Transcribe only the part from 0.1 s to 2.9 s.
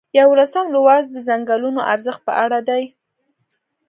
یوولسم لوست د څنګلونو ارزښت په اړه دی.